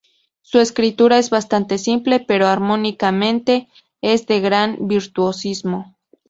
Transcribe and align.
Su 0.41 0.57
escritura 0.57 1.19
es 1.19 1.29
bastante 1.29 1.77
simple 1.77 2.19
pero 2.19 2.47
armónicamente 2.47 3.67
es 4.01 4.25
de 4.25 4.39
gran 4.39 4.87
virtuosismo. 4.87 5.95